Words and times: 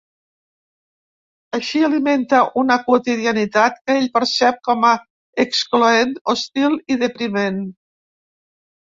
Així 1.57 1.81
alimenta 1.87 2.39
una 2.61 2.77
quotidianitat 2.87 3.77
que 3.83 3.97
ell 3.99 4.07
percep 4.15 4.57
com 4.69 4.87
a 4.93 4.95
excloent, 5.45 6.17
hostil 6.35 6.79
i 6.95 6.99
depriment. 7.05 7.61